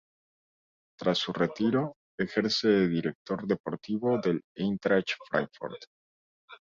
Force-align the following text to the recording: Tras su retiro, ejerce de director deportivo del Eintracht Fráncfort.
Tras 0.99 1.19
su 1.19 1.31
retiro, 1.31 1.93
ejerce 2.19 2.67
de 2.69 2.87
director 2.87 3.45
deportivo 3.45 4.17
del 4.17 4.41
Eintracht 4.57 5.11
Fráncfort. 5.29 5.77